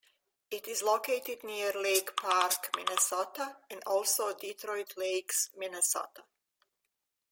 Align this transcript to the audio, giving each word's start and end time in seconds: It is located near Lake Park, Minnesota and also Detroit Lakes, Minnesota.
It 0.49 0.67
is 0.67 0.81
located 0.81 1.43
near 1.43 1.73
Lake 1.73 2.15
Park, 2.17 2.75
Minnesota 2.75 3.57
and 3.69 3.83
also 3.85 4.33
Detroit 4.33 4.97
Lakes, 4.97 5.51
Minnesota. 5.55 6.23